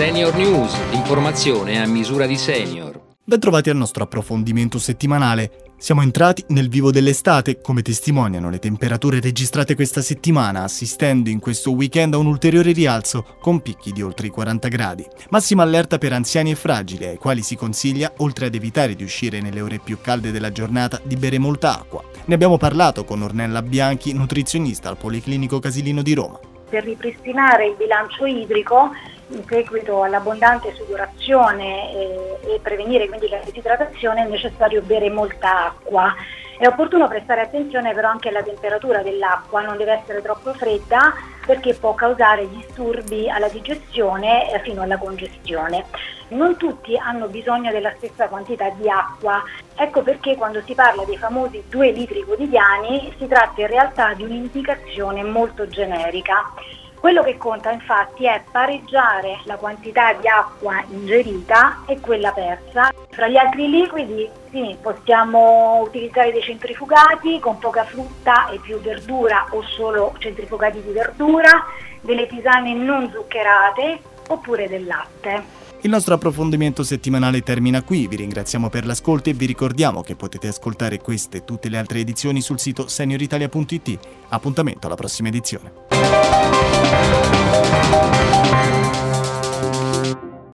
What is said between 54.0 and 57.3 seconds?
di un'indicazione molto generica. Quello